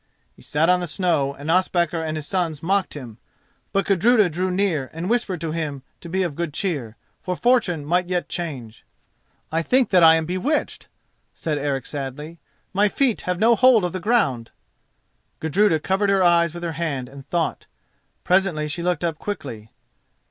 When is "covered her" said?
15.79-16.23